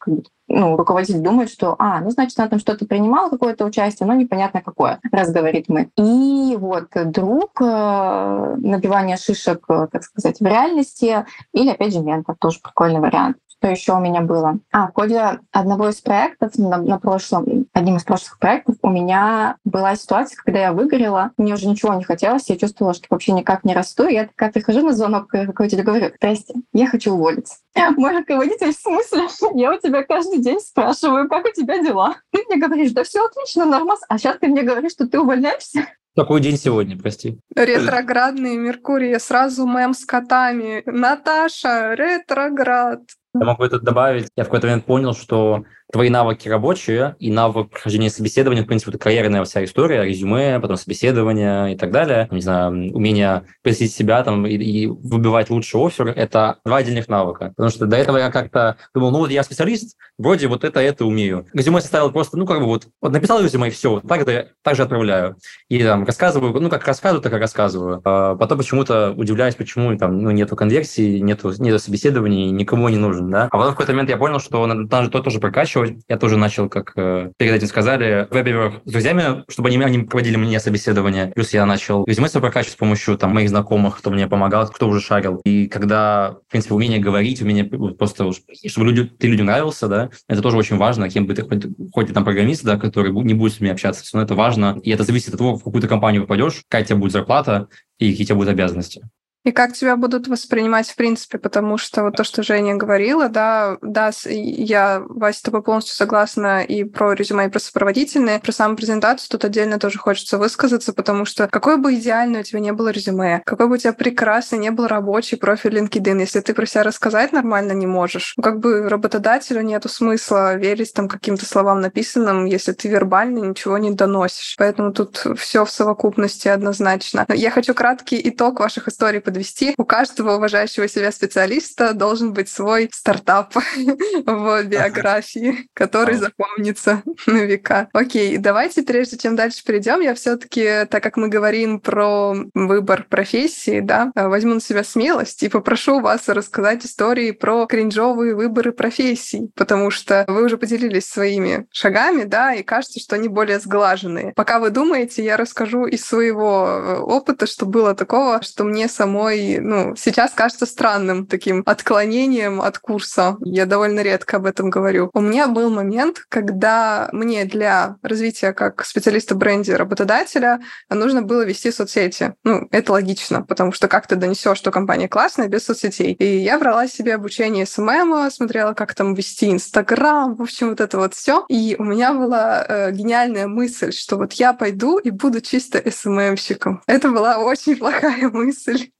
[0.49, 4.62] ну, руководитель думает, что, а, ну, значит, она там что-то принимала, какое-то участие, но непонятно
[4.62, 5.89] какое, раз говорит мы.
[5.95, 12.36] И вот друг, э, набивание шишек, э, так сказать, в реальности, или, опять же, ментор,
[12.39, 13.38] тоже прикольный вариант.
[13.60, 14.60] Что еще у меня было?
[14.72, 19.58] А, в ходе одного из проектов, на, на прошлом, одним из прошлых проектов, у меня
[19.65, 23.65] была ситуация, когда я выгорела, мне уже ничего не хотелось, я чувствовала, что вообще никак
[23.65, 24.08] не расту.
[24.08, 27.56] И я такая прихожу на звонок к руководителю, говорю, здрасте, я хочу уволиться.
[27.98, 29.28] Мой руководитель, в смысле?
[29.56, 32.15] Я у тебя каждый день спрашиваю, как у тебя дела?
[32.32, 33.89] Ты мне говоришь, да все отлично, нормально.
[34.08, 35.86] А сейчас ты мне говоришь, что ты увольняешься?
[36.15, 37.39] Какой день сегодня, прости?
[37.56, 40.84] Ретроградный Меркурий, сразу мем с котами.
[40.86, 43.02] Наташа, ретроград.
[43.34, 44.30] Я могу это добавить.
[44.36, 48.91] Я в какой-то момент понял, что твои навыки рабочие и навык прохождения собеседования, в принципе,
[48.91, 52.28] это карьерная вся история, резюме, потом собеседование и так далее.
[52.32, 57.49] Не знаю, умение просить себя там и, и выбивать лучший офер– это два отдельных навыка.
[57.56, 61.06] Потому что до этого я как-то думал, ну вот я специалист, вроде вот это, это
[61.06, 61.47] умею.
[61.54, 64.75] Резюме составил просто, ну как бы вот, вот написал резюме и все, так, это, так
[64.75, 65.38] же отправляю.
[65.69, 68.02] И там рассказываю, ну как рассказываю, так и рассказываю.
[68.06, 73.30] А потом почему-то удивляюсь, почему там ну, нету конверсии, нету, нету собеседований, никому не нужен,
[73.32, 73.45] да.
[73.45, 76.04] А потом в какой-то момент я понял, что надо, надо тоже прокачивать, наращивать.
[76.08, 80.36] Я тоже начал, как э, перед этим сказали, веб с друзьями, чтобы они, они проводили
[80.36, 81.32] мне собеседование.
[81.36, 84.88] Плюс я начал резюме свое прокачивать с помощью там, моих знакомых, кто мне помогал, кто
[84.88, 85.42] уже шарил.
[85.46, 88.32] И когда, в принципе, умение говорить, умение просто,
[88.68, 92.13] чтобы люди, ты людям нравился, да, это тоже очень важно, кем бы ты хоть, хоть
[92.13, 94.80] там программист, да, который не будет с ними общаться, но это важно.
[94.84, 98.12] И это зависит от того, в какую-то компанию попадешь, какая у тебя будет зарплата и
[98.12, 99.02] какие у тебя будут обязанности.
[99.50, 103.78] И как тебя будут воспринимать в принципе, потому что вот то, что Женя говорила, да,
[103.82, 108.76] да, я, Вася, с тобой полностью согласна и про резюме, и про сопроводительные, про саму
[108.76, 112.90] презентацию тут отдельно тоже хочется высказаться, потому что какой бы идеальный у тебя не было
[112.90, 116.84] резюме, какой бы у тебя прекрасный не был рабочий профиль LinkedIn, если ты про себя
[116.84, 122.46] рассказать нормально не можешь, ну, как бы работодателю нету смысла верить там каким-то словам написанным,
[122.46, 124.54] если ты вербально ничего не доносишь.
[124.60, 127.26] Поэтому тут все в совокупности однозначно.
[127.30, 129.38] Я хочу краткий итог ваших историй подвести.
[129.78, 133.56] У каждого уважающего себя специалиста должен быть свой стартап
[134.25, 137.89] в биографии, который запомнится на века.
[137.93, 143.80] Окей, давайте, прежде чем дальше перейдем, я все-таки, так как мы говорим про выбор профессии,
[143.80, 149.91] да, возьму на себя смелость и попрошу вас рассказать истории про кринжовые выборы профессий, потому
[149.91, 154.34] что вы уже поделились своими шагами, да, и кажется, что они более сглаженные.
[154.36, 159.18] Пока вы думаете, я расскажу из своего э, опыта, что было такого, что мне само
[159.19, 163.38] самой, ну, сейчас кажется странным таким отклонением от курса.
[163.41, 165.10] Я довольно редко об этом говорю.
[165.13, 171.71] У меня был момент, когда мне для развития как специалиста бренде работодателя нужно было вести
[171.71, 172.34] соцсети.
[172.43, 176.13] Ну, это логично, потому что как ты донесешь, что компания классная без соцсетей.
[176.13, 180.97] И я брала себе обучение SMM, смотрела, как там вести Инстаграм, в общем, вот это
[180.97, 181.45] вот все.
[181.49, 186.82] И у меня была э, гениальная мысль, что вот я пойду и буду чисто СММщиком.
[186.88, 188.91] Это была очень плохая мысль.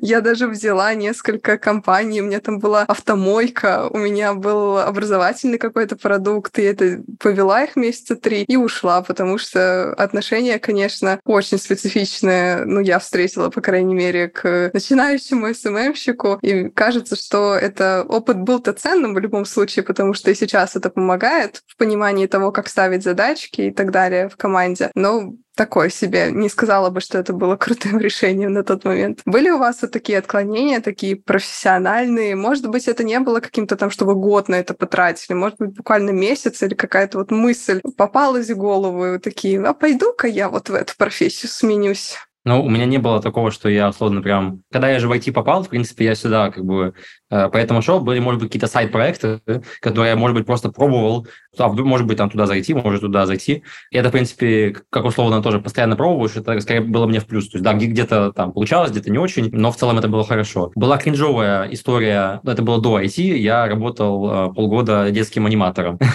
[0.00, 5.96] Я даже взяла несколько компаний, у меня там была автомойка, у меня был образовательный какой-то
[5.96, 12.64] продукт, и это повела их месяца три и ушла, потому что отношения, конечно, очень специфичные,
[12.64, 18.72] ну, я встретила, по крайней мере, к начинающему СММщику, и кажется, что это опыт был-то
[18.72, 23.02] ценным в любом случае, потому что и сейчас это помогает в понимании того, как ставить
[23.02, 24.90] задачки и так далее в команде.
[24.94, 26.30] Но такое себе.
[26.30, 29.20] Не сказала бы, что это было крутым решением на тот момент.
[29.26, 32.36] Были у вас вот такие отклонения, такие профессиональные?
[32.36, 35.34] Может быть, это не было каким-то там, чтобы год на это потратили.
[35.34, 40.28] Может быть, буквально месяц или какая-то вот мысль попалась в голову, и такие, а пойду-ка
[40.28, 42.16] я вот в эту профессию сменюсь.
[42.44, 44.62] Ну, у меня не было такого, что я, условно, прям...
[44.70, 46.94] Когда я же в IT попал, в принципе, я сюда как бы
[47.28, 49.40] по этому шоу были, может быть, какие-то сайт-проекты,
[49.80, 51.26] которые я, может быть, просто пробовал,
[51.58, 53.62] а, может быть, там туда зайти, может туда зайти.
[53.90, 57.48] И это, в принципе, как условно тоже постоянно пробуешь, это скорее было мне в плюс.
[57.48, 60.72] То есть, да, где-то там получалось, где-то не очень, но в целом это было хорошо.
[60.74, 65.98] Была кринжовая история, это было до IT, я работал э, полгода детским аниматором.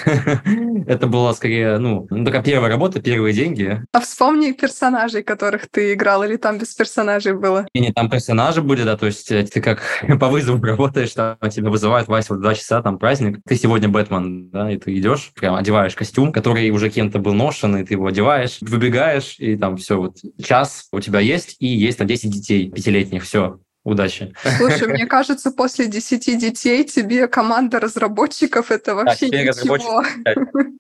[0.85, 3.81] Это была скорее, ну, такая первая работа, первые деньги.
[3.93, 7.65] А вспомни персонажей, которых ты играл, или там без персонажей было?
[7.73, 9.81] И не там персонажи были, да, то есть э, ты как
[10.19, 13.89] по вызову работаешь, работаешь, там тебя вызывают, Вася, вот два часа, там праздник, ты сегодня
[13.89, 17.95] Бэтмен, да, и ты идешь, прям одеваешь костюм, который уже кем-то был ношен, и ты
[17.95, 22.31] его одеваешь, выбегаешь, и там все, вот час у тебя есть, и есть там 10
[22.31, 24.33] детей пятилетних, все, Удачи.
[24.57, 30.01] Слушай, мне кажется, после 10 детей тебе команда разработчиков это вообще да, ничего.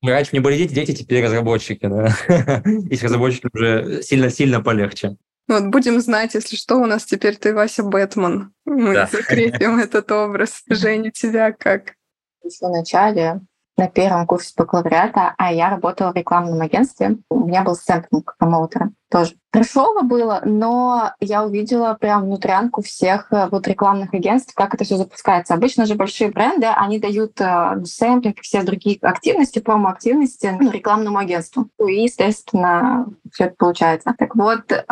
[0.01, 2.15] Раньше мне были дети, дети теперь разработчики, да.
[2.89, 5.17] И с разработчиками уже сильно-сильно полегче.
[5.47, 8.53] Вот будем знать, если что, у нас теперь ты Вася Бэтмен.
[8.65, 9.07] Мы да.
[9.11, 10.63] закрепим этот образ.
[10.69, 11.93] Женя, тебя как?
[12.41, 13.41] В начале
[13.77, 17.17] на первом курсе бакалавриата, а я работала в рекламном агентстве.
[17.29, 19.35] У меня был сэмплинг промоутера тоже.
[19.51, 24.97] Трешово было, но я увидела прям внутрянку всех э, вот рекламных агентств, как это все
[24.97, 25.53] запускается.
[25.53, 31.19] Обычно же большие бренды, они дают э, сэмплинг и все другие активности, промо-активности ну, рекламному
[31.19, 31.67] агентству.
[31.87, 34.15] И, естественно, все это получается.
[34.17, 34.83] Так вот, э,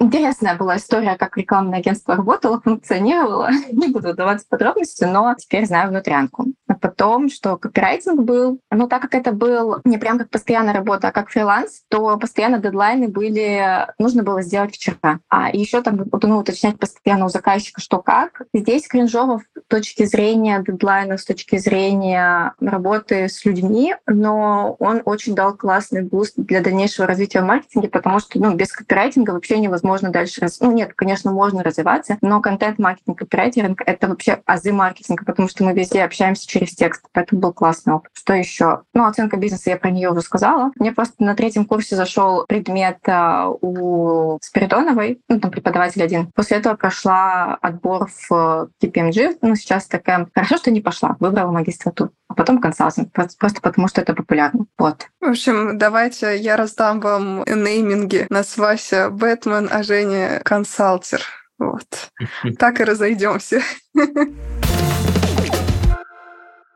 [0.00, 3.50] интересная была история, как рекламное агентство работало, функционировало.
[3.70, 6.46] Не буду вдаваться в подробности, но теперь знаю внутрянку.
[6.66, 11.08] А потом, что копирайтинг был, ну так как это был не прям как постоянная работа,
[11.08, 13.59] а как фриланс, то постоянно дедлайны были
[13.98, 15.20] нужно было сделать вчера.
[15.28, 18.42] А еще там буду ну, уточнять постоянно у заказчика, что как.
[18.52, 25.34] Здесь кринжово с точки зрения дедлайна, с точки зрения работы с людьми, но он очень
[25.34, 30.10] дал классный boost для дальнейшего развития в маркетинге, потому что ну, без копирайтинга вообще невозможно
[30.10, 30.60] дальше раз...
[30.60, 35.72] Ну нет, конечно, можно развиваться, но контент-маркетинг, копирайтинг— это вообще азы маркетинга, потому что мы
[35.72, 38.10] везде общаемся через текст, поэтому был классный опыт.
[38.12, 38.82] Что еще?
[38.92, 40.72] Ну, оценка бизнеса, я про нее уже сказала.
[40.76, 46.32] Мне просто на третьем курсе зашел предмет а, у Спиридоновой, ну, там преподаватель один.
[46.32, 50.26] После этого прошла отбор в KPMG, ну, сейчас такая...
[50.34, 54.66] Хорошо, что не пошла, выбрала магистратуру, а потом консалтинг, просто потому что это популярно.
[54.78, 55.08] Вот.
[55.20, 58.26] В общем, давайте я раздам вам нейминги.
[58.30, 61.22] Нас Вася Бэтмен, а Женя консалтер.
[61.58, 62.10] Вот.
[62.58, 63.62] Так и разойдемся.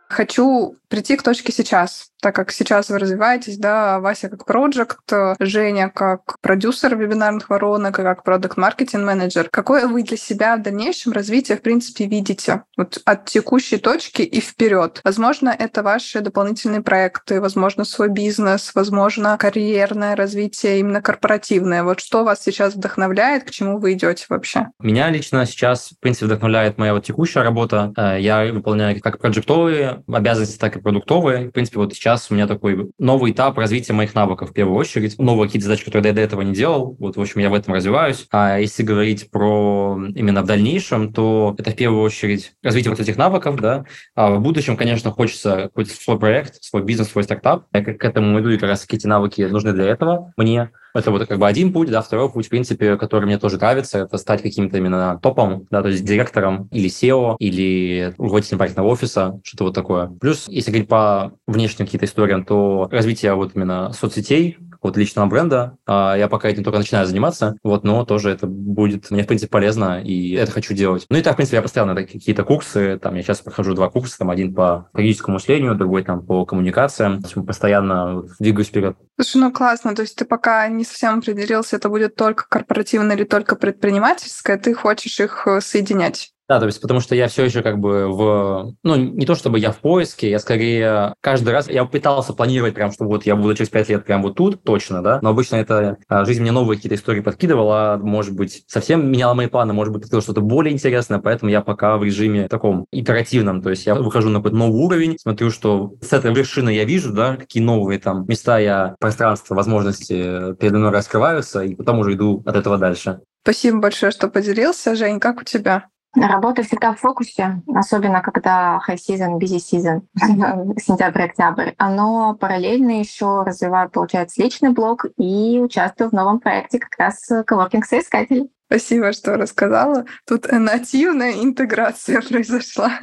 [0.08, 5.90] Хочу прийти к точке сейчас, так как сейчас вы развиваетесь, да, Вася как проект, Женя
[5.94, 9.50] как продюсер вебинарных воронок и как продукт маркетинг менеджер.
[9.50, 12.62] Какое вы для себя в дальнейшем развитие, в принципе, видите?
[12.78, 15.02] Вот от текущей точки и вперед.
[15.04, 21.82] Возможно, это ваши дополнительные проекты, возможно, свой бизнес, возможно, карьерное развитие, именно корпоративное.
[21.82, 24.68] Вот что вас сейчас вдохновляет, к чему вы идете вообще?
[24.80, 27.92] Меня лично сейчас, в принципе, вдохновляет моя вот текущая работа.
[27.98, 31.48] Э, я выполняю как проектовые обязанности, так и продуктовые.
[31.48, 35.18] В принципе, вот сейчас у меня такой новый этап развития моих навыков в первую очередь.
[35.18, 36.96] Новые какие-то задачи, которые я до этого не делал.
[36.98, 38.26] Вот, в общем, я в этом развиваюсь.
[38.30, 43.16] А если говорить про именно в дальнейшем, то это в первую очередь развитие вот этих
[43.16, 43.84] навыков, да.
[44.14, 47.66] А в будущем, конечно, хочется какой-то свой проект, свой бизнес, свой стартап.
[47.72, 50.70] Я к этому иду, и как раз эти навыки нужны для этого мне.
[50.94, 53.98] Это вот как бы один путь, да, второй путь, в принципе, который мне тоже нравится,
[53.98, 59.40] это стать каким-то именно топом, да, то есть директором или SEO, или руководителем проектного офиса,
[59.42, 60.06] что-то вот такое.
[60.20, 65.78] Плюс, если говорить по внешним каким-то историям, то развитие вот именно соцсетей, вот личного бренда.
[65.86, 69.50] А я пока этим только начинаю заниматься, вот, но тоже это будет мне, в принципе,
[69.50, 71.06] полезно, и это хочу делать.
[71.08, 74.18] Ну и так, в принципе, я постоянно какие-то курсы, там, я сейчас прохожу два курса,
[74.18, 78.96] там, один по логическому мышлению, другой там по коммуникациям, в общем, постоянно двигаюсь вперед.
[79.18, 83.24] Слушай, ну классно, то есть ты пока не совсем определился, это будет только корпоративное или
[83.24, 86.33] только предпринимательское, ты хочешь их э, соединять?
[86.46, 88.74] Да, то есть потому что я все еще как бы в...
[88.82, 91.68] Ну, не то чтобы я в поиске, я скорее каждый раз...
[91.68, 95.02] Я пытался планировать прям, что вот я буду через пять лет прям вот тут, точно,
[95.02, 99.32] да, но обычно это а, жизнь мне новые какие-то истории подкидывала, может быть, совсем меняла
[99.32, 103.62] мои планы, может быть, подкидывала что-то более интересное, поэтому я пока в режиме таком итеративном,
[103.62, 107.12] то есть я выхожу на какой-то новый уровень, смотрю, что с этой вершины я вижу,
[107.14, 112.42] да, какие новые там места я, пространства, возможности передо мной раскрываются, и потом уже иду
[112.44, 113.20] от этого дальше.
[113.42, 114.94] Спасибо большое, что поделился.
[114.94, 115.88] Жень, как у тебя?
[116.16, 120.02] Работа всегда в фокусе, особенно когда high season, busy season,
[120.78, 121.72] сентябрь-октябрь.
[121.76, 127.84] Оно параллельно еще развиваю, получается, личный блог и участвую в новом проекте как раз коворкинг
[127.84, 128.50] соискателей.
[128.74, 130.04] Спасибо, что рассказала.
[130.26, 132.98] Тут нативная интеграция произошла.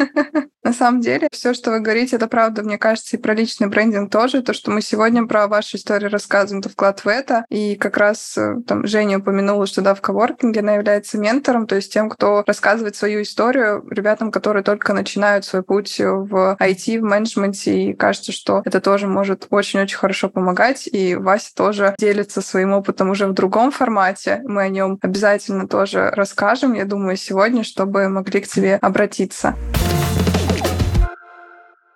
[0.63, 4.11] На самом деле, все, что вы говорите, это правда, мне кажется, и про личный брендинг
[4.11, 4.43] тоже.
[4.43, 7.45] То, что мы сегодня про вашу историю рассказываем, это вклад в это.
[7.49, 11.75] И как раз э, там Женя упомянула, что да, в коворкинге она является ментором, то
[11.75, 17.03] есть тем, кто рассказывает свою историю ребятам, которые только начинают свой путь в IT, в
[17.03, 17.85] менеджменте.
[17.85, 20.87] И кажется, что это тоже может очень-очень хорошо помогать.
[20.91, 24.41] И Вася тоже делится своим опытом уже в другом формате.
[24.43, 29.55] Мы о нем обязательно тоже расскажем, я думаю, сегодня, чтобы могли к тебе обратиться.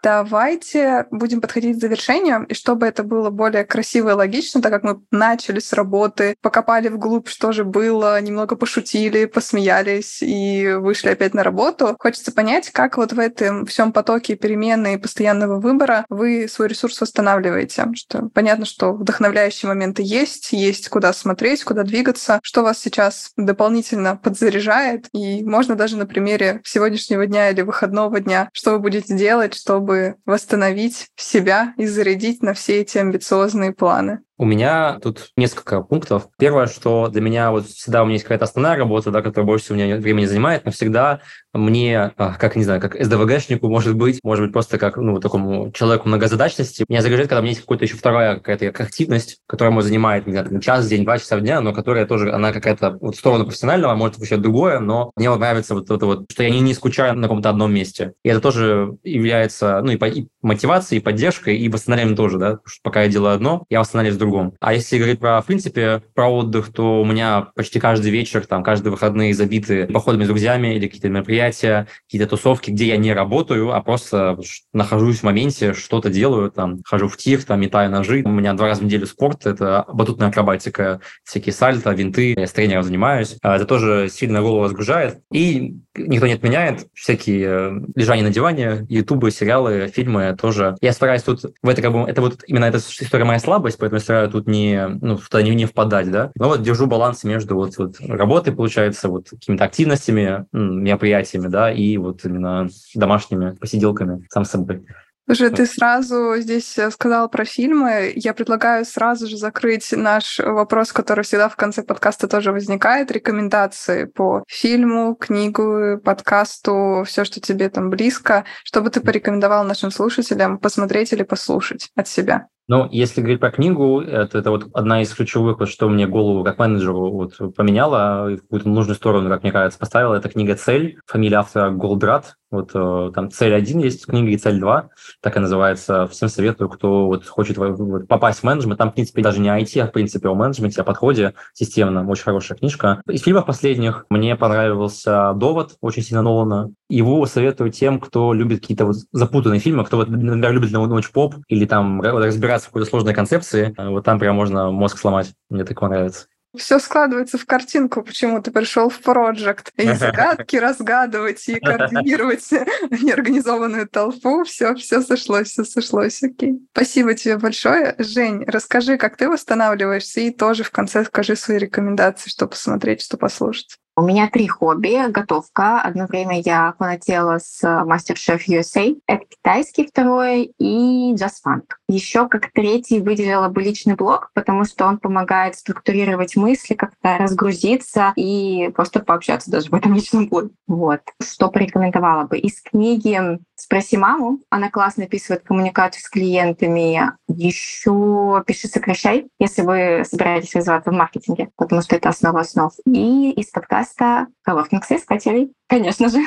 [0.06, 4.84] Давайте будем подходить к завершению, и чтобы это было более красиво и логично, так как
[4.84, 11.34] мы начали с работы, покопали вглубь, что же было, немного пошутили, посмеялись и вышли опять
[11.34, 16.48] на работу, хочется понять, как вот в этом всем потоке перемены и постоянного выбора вы
[16.48, 17.88] свой ресурс восстанавливаете.
[17.96, 24.18] Что понятно, что вдохновляющие моменты есть, есть куда смотреть, куда двигаться, что вас сейчас дополнительно
[24.18, 29.56] подзаряжает, и можно даже на примере сегодняшнего дня или выходного дня, что вы будете делать,
[29.56, 34.20] чтобы чтобы восстановить себя и зарядить на все эти амбициозные планы?
[34.38, 36.28] У меня тут несколько пунктов.
[36.38, 39.66] Первое, что для меня вот всегда у меня есть какая-то основная работа, да, которая больше
[39.66, 41.22] всего меня времени занимает, но всегда
[41.54, 45.72] мне, а, как, не знаю, как СДВГшнику, может быть, может быть, просто как, ну, такому
[45.72, 49.88] человеку многозадачности, меня загружает, когда у меня есть какая-то еще вторая какая-то активность, которая может
[49.88, 53.16] занимает, не знаю, час, день, два часа в дня, но которая тоже, она какая-то вот
[53.16, 56.44] в сторону профессионального, а может вообще другое, но мне вот нравится вот это вот, что
[56.44, 58.14] я не, не скучаю на каком-то одном месте.
[58.24, 62.60] И это тоже является, ну, и, по, и мотивацией, и поддержкой, и восстановлением тоже, да,
[62.66, 64.54] что пока я делаю одно, я восстанавливаюсь другом.
[64.60, 68.64] А если говорить про, в принципе, про отдых, то у меня почти каждый вечер, там,
[68.64, 73.74] каждые выходные забиты походами с друзьями или какие-то мероприятия, какие-то тусовки, где я не работаю,
[73.74, 74.38] а просто
[74.74, 78.24] нахожусь в моменте, что-то делаю, там, хожу в тир, там, метаю ножи.
[78.26, 82.52] У меня два раза в неделю спорт, это батутная акробатика, всякие сальто, винты, я с
[82.52, 83.38] тренером занимаюсь.
[83.42, 85.20] А это тоже сильно голову разгружает.
[85.32, 90.76] И никто не отменяет всякие э, лежания на диване, ютубы, сериалы, фильмы тоже.
[90.82, 93.98] Я стараюсь тут в это как бы, это вот именно эта история моя слабость, поэтому
[93.98, 96.32] я стараюсь тут не, ну, в не, не впадать, да.
[96.36, 101.98] Но вот держу баланс между вот, вот работой, получается, вот какими-то активностями, мероприятиями, да, и
[101.98, 104.86] вот именно домашними посиделками сам с собой.
[105.28, 108.14] Слушай, ты сразу здесь э, сказал про фильмы.
[108.16, 113.10] Я предлагаю сразу же закрыть наш вопрос, который всегда в конце подкаста тоже возникает.
[113.10, 120.60] Рекомендации по фильму, книгу, подкасту, все, что тебе там близко, чтобы ты порекомендовал нашим слушателям
[120.60, 122.48] посмотреть или послушать от себя.
[122.68, 126.44] Ну, если говорить про книгу, это, это вот одна из ключевых, вот, что мне голову
[126.44, 130.16] как менеджеру вот, поменяла, в какую-то нужную сторону, как мне кажется, поставила.
[130.16, 132.36] Это книга «Цель», фамилия автора Голдрат.
[132.50, 134.90] Вот э, там «Цель один есть книга и «Цель два»,
[135.22, 136.08] так и называется.
[136.08, 138.80] Всем советую, кто вот хочет вот, попасть в менеджмент.
[138.80, 142.08] Там, в принципе, даже не IT, а, в принципе, о менеджменте, о подходе системно.
[142.10, 143.02] Очень хорошая книжка.
[143.08, 146.72] Из фильмов последних мне понравился «Довод», очень сильно Нолана.
[146.90, 151.66] Его советую тем, кто любит какие-то вот запутанные фильмы, кто, вот, например, любит ночь-поп или
[151.66, 155.34] там разбирать разбираться в какой-то сложной концепции, э, вот там прям можно мозг сломать.
[155.50, 156.28] Мне так нравится.
[156.58, 159.74] Все складывается в картинку, почему ты пришел в проект.
[159.76, 162.50] И загадки разгадывать, и координировать
[162.92, 164.46] неорганизованную толпу.
[164.46, 166.24] Все, все сошлось, все сошлось.
[166.24, 166.60] Окей.
[166.72, 167.96] Спасибо тебе большое.
[167.98, 173.18] Жень, расскажи, как ты восстанавливаешься, и тоже в конце скажи свои рекомендации, что посмотреть, что
[173.18, 173.78] послушать.
[173.98, 175.10] У меня три хобби.
[175.10, 175.80] Готовка.
[175.80, 179.00] Одно время я фанатела с MasterChef USA.
[179.08, 181.64] Это китайский второй и Just Funk.
[181.88, 188.12] Еще как третий выделила бы личный блог, потому что он помогает структурировать мысли, как-то разгрузиться
[188.18, 190.50] и просто пообщаться даже в этом личном блоге.
[190.68, 191.00] Вот.
[191.24, 192.38] Что порекомендовала бы?
[192.38, 194.40] Из книги «Спроси маму».
[194.50, 197.14] Она классно описывает коммуникацию с клиентами.
[197.30, 202.74] Еще «Пиши, сокращай», если вы собираетесь развиваться в маркетинге, потому что это основа основ.
[202.86, 206.18] И из подкаста подкаста «Коворкинг соискателей», конечно же.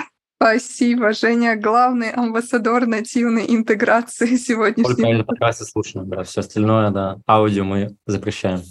[0.40, 1.56] Спасибо, Женя.
[1.56, 4.94] Главный амбассадор нативной интеграции сегодняшнего.
[4.94, 6.22] Только подкасты слушаем, да.
[6.22, 7.18] Все остальное, да.
[7.26, 8.62] Аудио мы запрещаем.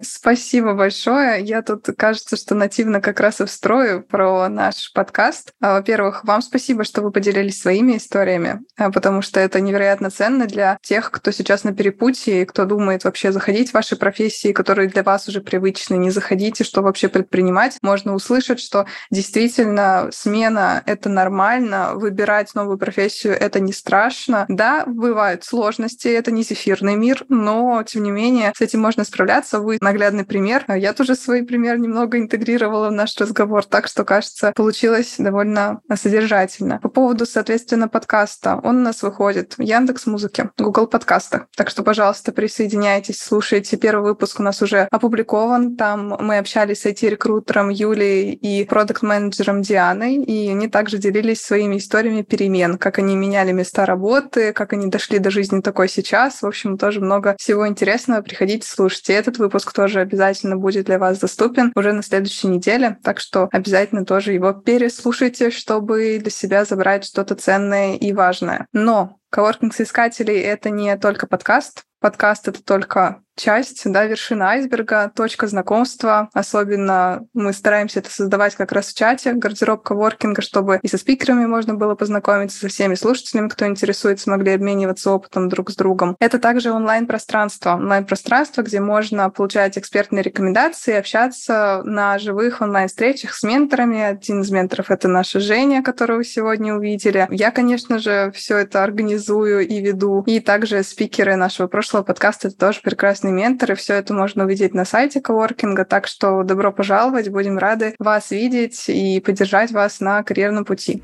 [0.00, 1.42] Спасибо большое.
[1.42, 5.52] Я тут, кажется, что нативно как раз и встрою про наш подкаст.
[5.60, 10.46] А, во-первых, вам спасибо, что вы поделились своими историями, а, потому что это невероятно ценно
[10.46, 14.88] для тех, кто сейчас на перепутье и кто думает вообще заходить в ваши профессии, которые
[14.88, 17.78] для вас уже привычны, не заходите, что вообще предпринимать.
[17.82, 24.46] Можно услышать, что действительно смена— это нормально, выбирать новую профессию— это не страшно.
[24.48, 29.58] Да, бывают сложности, это не зефирный мир, но, тем не менее, с этим можно справляться.
[29.58, 30.64] Вы наглядный пример.
[30.68, 35.80] А я тоже свой пример немного интегрировала в наш разговор, так что, кажется, получилось довольно
[35.94, 36.78] содержательно.
[36.78, 38.60] По поводу, соответственно, подкаста.
[38.62, 41.46] Он у нас выходит в Яндекс Музыке, Google подкастах.
[41.56, 43.76] Так что, пожалуйста, присоединяйтесь, слушайте.
[43.76, 45.76] Первый выпуск у нас уже опубликован.
[45.76, 52.22] Там мы общались с IT-рекрутером Юлией и продукт-менеджером Дианой, и они также делились своими историями
[52.22, 56.42] перемен, как они меняли места работы, как они дошли до жизни такой сейчас.
[56.42, 58.22] В общем, тоже много всего интересного.
[58.22, 59.14] Приходите, слушайте.
[59.14, 64.04] Этот выпуск тоже обязательно будет для вас доступен уже на следующей неделе, так что обязательно
[64.04, 68.66] тоже его переслушайте, чтобы для себя забрать что-то ценное и важное.
[68.72, 71.84] Но Коворкинг-соискателей— это не только подкаст.
[72.00, 76.28] Подкаст— это только часть, да, вершина айсберга, точка знакомства.
[76.34, 81.46] Особенно мы стараемся это создавать как раз в чате, гардероб коворкинга, чтобы и со спикерами
[81.46, 86.16] можно было познакомиться, со всеми слушателями, кто интересуется, могли обмениваться опытом друг с другом.
[86.18, 87.74] Это также онлайн-пространство.
[87.74, 94.02] Онлайн-пространство, где можно получать экспертные рекомендации, общаться на живых онлайн-встречах с менторами.
[94.02, 97.28] Один из менторов— это наша Женя, которую вы сегодня увидели.
[97.30, 100.24] Я, конечно же, все это организую и веду.
[100.26, 104.74] И также спикеры нашего прошлого подкаста— это тоже прекрасный ментор, и все это можно увидеть
[104.74, 110.22] на сайте коворкинга, так что добро пожаловать, будем рады вас видеть и поддержать вас на
[110.22, 111.02] карьерном пути.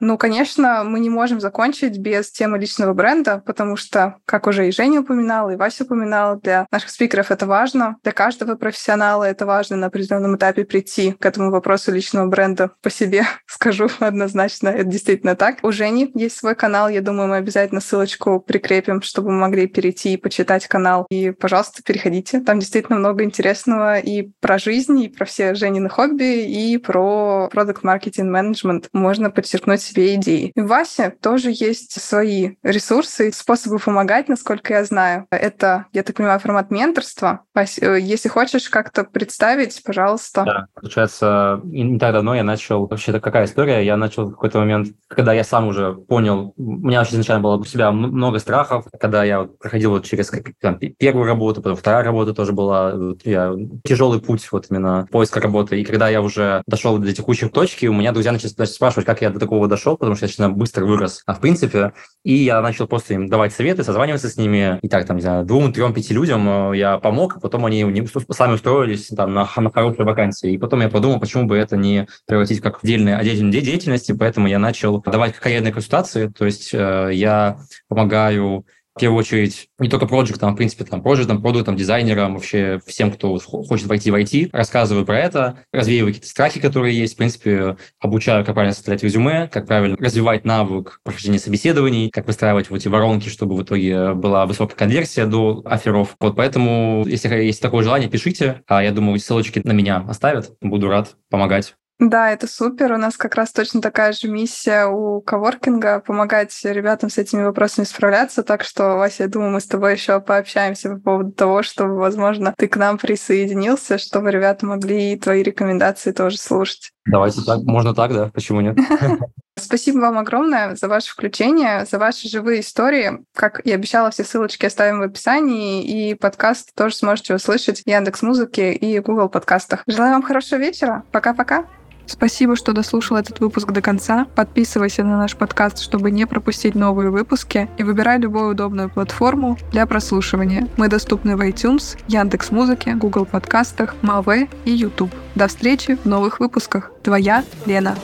[0.00, 4.72] Ну, конечно, мы не можем закончить без темы личного бренда, потому что, как уже и
[4.72, 9.76] Женя упоминала, и Вася упоминала, для наших спикеров это важно, для каждого профессионала это важно
[9.76, 13.24] на определенном этапе прийти к этому вопросу личного бренда по себе.
[13.46, 15.58] Скажу однозначно, это действительно так.
[15.62, 20.14] У Жени есть свой канал, я думаю, мы обязательно ссылочку прикрепим, чтобы вы могли перейти
[20.14, 21.06] и почитать канал.
[21.10, 22.40] И, пожалуйста, переходите.
[22.40, 27.82] Там действительно много интересного и про жизнь, и про все Женины хобби, и про продукт
[27.82, 28.88] маркетинг менеджмент.
[28.94, 30.52] Можно подчеркнуть себе идеи.
[30.54, 35.26] И Васе тоже есть свои ресурсы, способы помогать, насколько я знаю.
[35.30, 37.40] Это, я так понимаю, формат менторства.
[37.54, 40.44] Вась, э, если хочешь как-то представить, пожалуйста.
[40.44, 42.86] Да, получается, не так давно я начал...
[42.86, 43.84] Вообще-то какая история?
[43.84, 47.56] Я начал в какой-то момент, когда я сам уже понял, у меня вообще изначально было
[47.56, 50.30] у себя много страхов, когда я вот проходил вот через
[50.60, 55.40] там, первую работу, потом вторая работа тоже была, вот я, тяжелый путь вот именно поиска
[55.40, 55.80] работы.
[55.80, 59.30] И когда я уже дошел до текущей точки, у меня друзья начали спрашивать, как я
[59.30, 62.60] до такого дошел, дошел, потому что я достаточно быстро вырос, а в принципе, и я
[62.60, 65.94] начал просто им давать советы, созваниваться с ними, и так, там, не знаю, двум, трем,
[65.94, 67.82] пяти людям э, я помог, а потом они
[68.30, 70.52] сами устроились там на, на хорошие вакансии.
[70.52, 74.48] И потом я подумал, почему бы это не превратить как в отдельную, отдельную деятельность, поэтому
[74.48, 77.58] я начал давать карьерные консультации, то есть э, я
[77.88, 78.66] помогаю
[79.00, 83.10] в первую очередь не только проектам, а в принципе там проектам, продуктам, дизайнерам, вообще всем,
[83.10, 87.78] кто хочет войти в IT, рассказываю про это, развеиваю какие-то страхи, которые есть, в принципе,
[87.98, 92.88] обучаю, как правильно составлять резюме, как правильно развивать навык прохождения собеседований, как выстраивать вот эти
[92.88, 96.16] воронки, чтобы в итоге была высокая конверсия до офферов.
[96.20, 98.60] Вот поэтому, если есть такое желание, пишите.
[98.66, 100.52] А я думаю, ссылочки на меня оставят.
[100.60, 101.74] Буду рад помогать.
[102.00, 102.92] Да, это супер.
[102.92, 107.84] У нас как раз точно такая же миссия у коворкинга— помогать ребятам с этими вопросами
[107.84, 108.42] справляться.
[108.42, 112.54] Так что, Вася, я думаю, мы с тобой еще пообщаемся по поводу того, чтобы, возможно,
[112.56, 116.90] ты к нам присоединился, чтобы ребята могли твои рекомендации тоже слушать.
[117.04, 117.64] Давайте так.
[117.64, 118.30] Можно так, да?
[118.32, 118.78] Почему нет?
[119.58, 123.18] Спасибо вам огромное за ваше включение, за ваши живые истории.
[123.36, 128.22] Как и обещала, все ссылочки оставим в описании, и подкаст тоже сможете услышать в Яндекс
[128.22, 129.82] Музыке и Google подкастах.
[129.86, 131.04] Желаю вам хорошего вечера.
[131.12, 131.66] Пока-пока.
[132.10, 134.26] Спасибо, что дослушал этот выпуск до конца.
[134.34, 139.86] Подписывайся на наш подкаст, чтобы не пропустить новые выпуски, и выбирай любую удобную платформу для
[139.86, 140.66] прослушивания.
[140.76, 145.14] Мы доступны в iTunes, Яндекс Музыке, Google подкастах, Маве и YouTube.
[145.36, 146.90] До встречи в новых выпусках.
[147.04, 147.94] Твоя Лена.